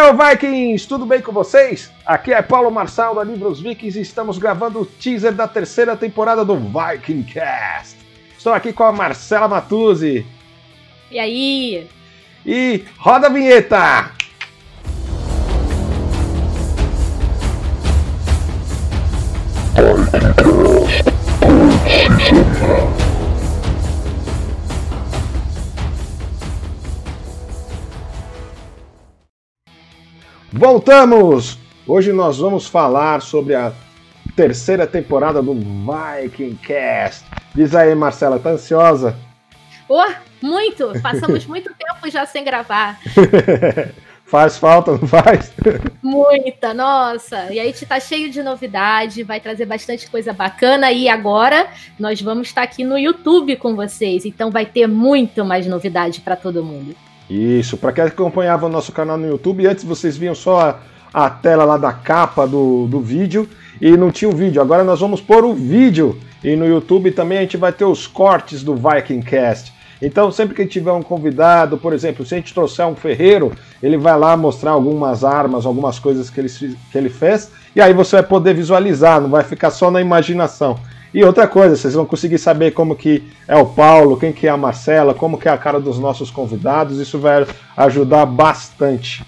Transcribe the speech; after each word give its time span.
Hello 0.00 0.16
Vikings, 0.16 0.86
tudo 0.86 1.04
bem 1.04 1.20
com 1.20 1.32
vocês? 1.32 1.90
Aqui 2.06 2.32
é 2.32 2.40
Paulo 2.40 2.70
Marçal 2.70 3.16
da 3.16 3.24
Livros 3.24 3.60
Vikings 3.60 3.98
e 3.98 4.02
estamos 4.02 4.38
gravando 4.38 4.82
o 4.82 4.86
teaser 4.86 5.32
da 5.32 5.48
terceira 5.48 5.96
temporada 5.96 6.44
do 6.44 6.56
Viking 6.56 7.24
Cast. 7.24 7.96
Estou 8.38 8.52
aqui 8.52 8.72
com 8.72 8.84
a 8.84 8.92
Marcela 8.92 9.48
Matuzzi. 9.48 10.24
E 11.10 11.18
aí? 11.18 11.88
E 12.46 12.84
roda 12.96 13.26
a 13.26 13.30
vinheta! 13.30 14.12
Voltamos! 30.52 31.58
Hoje 31.86 32.10
nós 32.10 32.38
vamos 32.38 32.66
falar 32.66 33.20
sobre 33.20 33.54
a 33.54 33.70
terceira 34.34 34.86
temporada 34.86 35.42
do 35.42 35.54
Viking 35.54 36.54
Cast. 36.56 37.26
Diz 37.54 37.74
aí, 37.74 37.94
Marcela, 37.94 38.38
tá 38.38 38.50
ansiosa? 38.50 39.14
Oh, 39.86 40.10
muito! 40.40 40.90
Passamos 41.02 41.44
muito 41.46 41.70
tempo 41.74 42.10
já 42.10 42.24
sem 42.24 42.44
gravar. 42.44 42.98
faz 44.24 44.56
falta, 44.56 44.92
não 44.92 45.06
faz? 45.06 45.52
Muita, 46.02 46.72
nossa! 46.72 47.52
E 47.52 47.60
aí 47.60 47.70
tá 47.86 48.00
cheio 48.00 48.30
de 48.30 48.42
novidade, 48.42 49.22
vai 49.22 49.40
trazer 49.40 49.66
bastante 49.66 50.10
coisa 50.10 50.32
bacana. 50.32 50.90
E 50.90 51.10
agora 51.10 51.68
nós 51.98 52.22
vamos 52.22 52.48
estar 52.48 52.62
aqui 52.62 52.84
no 52.84 52.98
YouTube 52.98 53.54
com 53.56 53.76
vocês, 53.76 54.24
então 54.24 54.50
vai 54.50 54.64
ter 54.64 54.86
muito 54.86 55.44
mais 55.44 55.66
novidade 55.66 56.22
para 56.22 56.36
todo 56.36 56.64
mundo. 56.64 56.96
Isso, 57.28 57.76
para 57.76 57.92
quem 57.92 58.04
acompanhava 58.04 58.66
o 58.66 58.70
nosso 58.70 58.90
canal 58.92 59.18
no 59.18 59.28
YouTube, 59.28 59.66
antes 59.66 59.84
vocês 59.84 60.16
viam 60.16 60.34
só 60.34 60.60
a, 61.12 61.26
a 61.26 61.30
tela 61.30 61.64
lá 61.64 61.76
da 61.76 61.92
capa 61.92 62.46
do, 62.46 62.86
do 62.86 63.00
vídeo 63.00 63.48
e 63.80 63.96
não 63.96 64.10
tinha 64.10 64.30
o 64.30 64.34
vídeo. 64.34 64.62
Agora 64.62 64.82
nós 64.82 65.00
vamos 65.00 65.20
pôr 65.20 65.44
o 65.44 65.54
vídeo 65.54 66.18
e 66.42 66.56
no 66.56 66.66
YouTube 66.66 67.10
também 67.10 67.38
a 67.38 67.40
gente 67.42 67.56
vai 67.56 67.72
ter 67.72 67.84
os 67.84 68.06
cortes 68.06 68.62
do 68.62 68.74
Viking 68.74 69.20
Cast. 69.20 69.72
Então, 70.00 70.30
sempre 70.30 70.54
que 70.54 70.64
tiver 70.64 70.92
um 70.92 71.02
convidado, 71.02 71.76
por 71.76 71.92
exemplo, 71.92 72.24
se 72.24 72.34
a 72.34 72.38
gente 72.38 72.54
trouxer 72.54 72.86
um 72.86 72.94
ferreiro, 72.94 73.52
ele 73.82 73.96
vai 73.96 74.16
lá 74.16 74.36
mostrar 74.36 74.70
algumas 74.70 75.24
armas, 75.24 75.66
algumas 75.66 75.98
coisas 75.98 76.30
que 76.30 76.38
ele, 76.38 76.48
que 76.48 76.96
ele 76.96 77.08
fez, 77.08 77.50
e 77.74 77.80
aí 77.80 77.92
você 77.92 78.16
vai 78.16 78.22
poder 78.22 78.54
visualizar, 78.54 79.20
não 79.20 79.28
vai 79.28 79.42
ficar 79.42 79.70
só 79.70 79.90
na 79.90 80.00
imaginação. 80.00 80.78
E 81.12 81.24
outra 81.24 81.46
coisa, 81.46 81.74
vocês 81.74 81.94
vão 81.94 82.04
conseguir 82.04 82.38
saber 82.38 82.72
como 82.72 82.94
que 82.94 83.22
é 83.46 83.56
o 83.56 83.66
Paulo, 83.66 84.18
quem 84.18 84.32
que 84.32 84.46
é 84.46 84.50
a 84.50 84.56
Marcela, 84.56 85.14
como 85.14 85.38
que 85.38 85.48
é 85.48 85.50
a 85.50 85.56
cara 85.56 85.80
dos 85.80 85.98
nossos 85.98 86.30
convidados, 86.30 86.98
isso 86.98 87.18
vai 87.18 87.46
ajudar 87.76 88.26
bastante. 88.26 89.24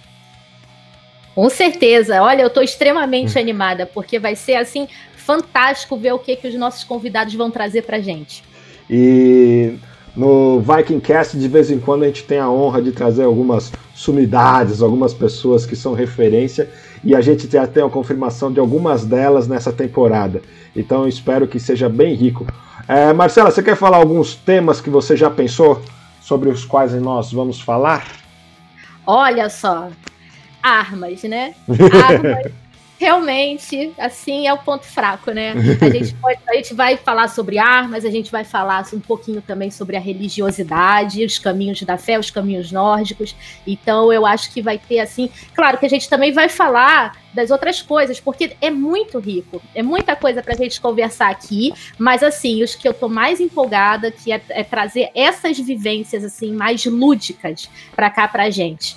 Com 1.34 1.48
certeza. 1.48 2.22
Olha, 2.22 2.42
eu 2.42 2.48
estou 2.48 2.62
extremamente 2.62 3.38
hum. 3.38 3.40
animada, 3.40 3.86
porque 3.86 4.18
vai 4.18 4.36
ser 4.36 4.56
assim 4.56 4.86
fantástico 5.16 5.96
ver 5.96 6.12
o 6.12 6.18
que, 6.18 6.36
que 6.36 6.48
os 6.48 6.54
nossos 6.54 6.84
convidados 6.84 7.34
vão 7.34 7.50
trazer 7.50 7.82
pra 7.82 8.00
gente. 8.00 8.44
E 8.88 9.74
no 10.16 10.60
Vikingcast, 10.60 11.38
de 11.38 11.48
vez 11.48 11.70
em 11.70 11.78
quando, 11.78 12.02
a 12.02 12.06
gente 12.06 12.24
tem 12.24 12.38
a 12.38 12.50
honra 12.50 12.82
de 12.82 12.92
trazer 12.92 13.24
algumas 13.24 13.72
sumidades, 13.94 14.82
algumas 14.82 15.14
pessoas 15.14 15.64
que 15.64 15.76
são 15.76 15.94
referência, 15.94 16.68
e 17.02 17.14
a 17.14 17.20
gente 17.20 17.46
tem 17.46 17.60
até 17.60 17.82
a 17.82 17.88
confirmação 17.88 18.52
de 18.52 18.58
algumas 18.60 19.04
delas 19.04 19.46
nessa 19.46 19.72
temporada. 19.72 20.42
Então 20.74 21.02
eu 21.02 21.08
espero 21.08 21.46
que 21.46 21.60
seja 21.60 21.88
bem 21.88 22.14
rico. 22.14 22.46
É, 22.88 23.12
Marcela, 23.12 23.50
você 23.50 23.62
quer 23.62 23.76
falar 23.76 23.98
alguns 23.98 24.34
temas 24.34 24.80
que 24.80 24.90
você 24.90 25.16
já 25.16 25.30
pensou 25.30 25.80
sobre 26.20 26.48
os 26.48 26.64
quais 26.64 26.92
nós 26.94 27.32
vamos 27.32 27.60
falar? 27.60 28.06
Olha 29.06 29.48
só, 29.48 29.88
armas, 30.62 31.22
né? 31.22 31.54
Armas 31.68 32.52
realmente, 33.00 33.94
assim, 33.96 34.46
é 34.46 34.52
o 34.52 34.58
ponto 34.58 34.84
fraco, 34.84 35.30
né? 35.30 35.54
A 35.80 35.88
gente, 35.88 36.14
pode, 36.16 36.38
a 36.46 36.54
gente 36.54 36.74
vai 36.74 36.98
falar 36.98 37.28
sobre 37.28 37.58
armas, 37.58 38.04
a 38.04 38.10
gente 38.10 38.30
vai 38.30 38.44
falar 38.44 38.84
um 38.92 39.00
pouquinho 39.00 39.40
também 39.40 39.70
sobre 39.70 39.96
a 39.96 40.00
religiosidade, 40.00 41.24
os 41.24 41.38
caminhos 41.38 41.82
da 41.82 41.96
fé, 41.96 42.18
os 42.18 42.30
caminhos 42.30 42.70
nórdicos. 42.70 43.34
Então, 43.66 44.12
eu 44.12 44.26
acho 44.26 44.52
que 44.52 44.60
vai 44.60 44.76
ter, 44.76 45.00
assim. 45.00 45.30
Claro 45.54 45.78
que 45.78 45.86
a 45.86 45.88
gente 45.88 46.10
também 46.10 46.30
vai 46.30 46.50
falar 46.50 47.16
das 47.32 47.50
outras 47.50 47.80
coisas, 47.80 48.20
porque 48.20 48.54
é 48.60 48.70
muito 48.70 49.18
rico, 49.18 49.62
é 49.74 49.82
muita 49.82 50.14
coisa 50.14 50.42
para 50.42 50.52
a 50.52 50.56
gente 50.56 50.78
conversar 50.78 51.30
aqui, 51.30 51.72
mas 51.96 52.22
assim, 52.22 52.62
os 52.62 52.74
que 52.74 52.86
eu 52.86 52.92
tô 52.92 53.08
mais 53.08 53.40
empolgada 53.40 54.10
que 54.10 54.32
é, 54.32 54.42
é 54.50 54.64
trazer 54.64 55.10
essas 55.14 55.58
vivências 55.58 56.24
assim 56.24 56.52
mais 56.52 56.84
lúdicas 56.84 57.70
para 57.94 58.10
cá 58.10 58.28
pra 58.28 58.50
gente. 58.50 58.96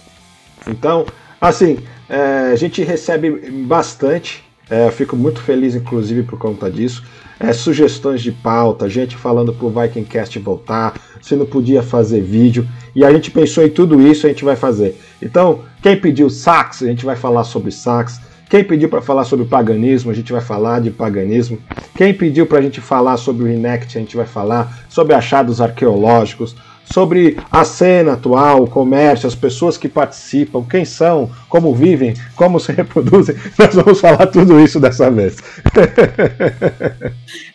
Então, 0.68 1.06
assim, 1.50 1.80
é, 2.10 2.52
a 2.52 2.56
gente 2.56 2.82
recebe 2.84 3.30
bastante, 3.66 4.44
é, 4.70 4.90
fico 4.92 5.16
muito 5.16 5.42
feliz, 5.42 5.76
inclusive, 5.76 6.24
por 6.24 6.40
conta 6.40 6.72
disso. 6.72 7.04
É, 7.40 7.52
sugestões 7.52 8.22
de 8.22 8.32
pauta, 8.32 8.88
gente 8.88 9.18
falando 9.18 9.54
pro 9.54 9.70
Vikingcast 9.70 10.40
voltar, 10.40 10.94
se 11.22 11.36
não 11.36 11.46
podia 11.46 11.84
fazer 11.84 12.22
vídeo. 12.22 12.68
E 12.96 13.04
a 13.04 13.12
gente 13.12 13.30
pensou 13.30 13.66
em 13.66 13.70
tudo 13.70 14.02
isso, 14.02 14.26
a 14.26 14.30
gente 14.30 14.46
vai 14.46 14.56
fazer. 14.56 14.98
Então, 15.22 15.62
quem 15.82 16.00
pediu 16.00 16.30
sax, 16.30 16.82
a 16.82 16.88
gente 16.88 17.04
vai 17.04 17.16
falar 17.16 17.44
sobre 17.44 17.72
sax. 17.72 18.22
Quem 18.50 18.64
pediu 18.64 18.88
para 18.88 19.02
falar 19.02 19.26
sobre 19.26 19.46
paganismo, 19.46 20.12
a 20.12 20.14
gente 20.14 20.32
vai 20.32 20.42
falar 20.42 20.80
de 20.80 20.92
paganismo. 20.92 21.58
Quem 21.96 22.14
pediu 22.14 22.46
para 22.46 22.60
a 22.60 22.62
gente 22.62 22.80
falar 22.80 23.18
sobre 23.18 23.44
o 23.44 23.48
Renect, 23.48 23.98
a 23.98 24.02
gente 24.02 24.16
vai 24.16 24.28
falar 24.28 24.86
sobre 24.88 25.14
achados 25.14 25.60
arqueológicos 25.60 26.56
sobre 26.86 27.38
a 27.52 27.64
cena 27.66 28.14
atual, 28.14 28.64
o 28.64 28.70
comércio, 28.70 29.28
as 29.28 29.36
pessoas 29.36 29.78
que 29.78 29.90
participam, 29.90 30.64
quem 30.64 30.86
são, 30.86 31.32
como 31.50 31.74
vivem, 31.74 32.14
como 32.36 32.60
se 32.60 32.72
reproduzem. 32.74 33.36
Nós 33.58 33.74
vamos 33.74 34.00
falar 34.00 34.28
tudo 34.28 34.60
isso 34.60 34.80
dessa 34.80 35.10
vez. 35.10 35.38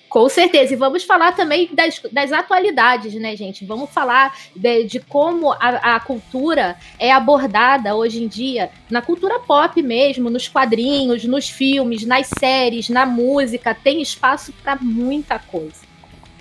Com 0.09 0.27
certeza, 0.29 0.73
e 0.73 0.77
vamos 0.77 1.05
falar 1.05 1.33
também 1.33 1.69
das, 1.73 2.01
das 2.11 2.33
atualidades, 2.33 3.13
né, 3.15 3.37
gente? 3.37 3.67
Vamos 3.67 3.91
falar 3.91 4.35
de, 4.57 4.85
de 4.85 5.01
como 5.01 5.53
a, 5.53 5.97
a, 5.97 6.01
cultura 6.01 6.77
é 6.99 7.13
abordada 7.13 7.95
hoje 7.95 8.23
em 8.23 8.27
dia, 8.27 8.71
na 8.91 9.03
cultura 9.03 9.39
pop 9.39 9.81
mesmo, 9.83 10.31
nos 10.31 10.49
quadrinhos, 10.49 11.25
nos 11.25 11.51
filmes, 11.51 12.07
nas 12.07 12.29
séries, 12.39 12.89
na 12.89 13.05
música, 13.05 13.75
tem 13.75 14.01
espaço 14.01 14.53
para 14.63 14.77
muita 14.81 15.39
coisa. 15.39 15.88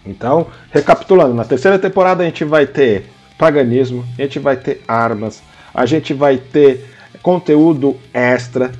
Então, 0.09 0.47
recapitulando, 0.71 1.33
na 1.33 1.45
terceira 1.45 1.77
temporada 1.77 2.23
a 2.23 2.25
gente 2.25 2.43
vai 2.43 2.65
ter 2.65 3.05
paganismo, 3.37 4.05
a 4.17 4.21
gente 4.21 4.39
vai 4.39 4.57
ter 4.57 4.81
armas, 4.87 5.41
a 5.73 5.85
gente 5.85 6.13
vai 6.13 6.37
ter 6.37 6.85
conteúdo 7.21 7.97
extra 8.13 8.71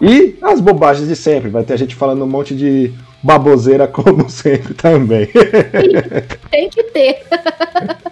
e 0.00 0.36
as 0.42 0.60
bobagens 0.60 1.08
de 1.08 1.16
sempre. 1.16 1.48
Vai 1.50 1.64
ter 1.64 1.74
a 1.74 1.78
gente 1.78 1.94
falando 1.94 2.24
um 2.24 2.28
monte 2.28 2.54
de 2.54 2.92
baboseira 3.22 3.86
como 3.86 4.28
sempre 4.30 4.74
também. 4.74 5.28
Tem 6.50 6.68
que 6.70 6.82
ter. 6.84 7.22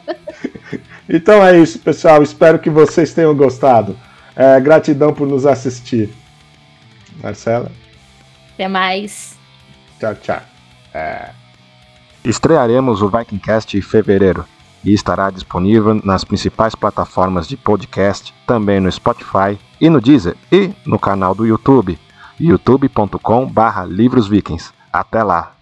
então 1.09 1.45
é 1.45 1.59
isso, 1.59 1.79
pessoal. 1.79 2.23
Espero 2.23 2.59
que 2.59 2.71
vocês 2.71 3.13
tenham 3.13 3.35
gostado. 3.35 3.97
É, 4.37 4.61
gratidão 4.61 5.13
por 5.13 5.29
nos 5.29 5.47
assistir. 5.47 6.11
Marcela? 7.23 7.71
Até 8.55 8.69
mais. 8.69 9.39
Tchau, 10.01 10.15
tchau. 10.17 10.41
É... 10.93 11.44
Estrearemos 12.25 13.03
o 13.03 13.09
Vikingcast 13.09 13.77
em 13.77 13.83
fevereiro 13.83 14.47
e 14.83 14.95
estará 14.95 15.29
disponível 15.31 16.01
nas 16.03 16.25
principais 16.25 16.75
plataformas 16.75 17.47
de 17.47 17.55
podcast, 17.57 18.35
também 18.47 18.81
no 18.81 18.91
Spotify 18.91 19.59
e 19.79 19.91
no 19.91 20.01
Deezer 20.01 20.35
e 20.51 20.73
no 20.87 20.99
canal 20.99 21.35
do 21.35 21.47
YouTube, 21.47 21.99
youtube.com/livrosvikings. 22.41 24.73
Até 24.91 25.23
lá! 25.23 25.53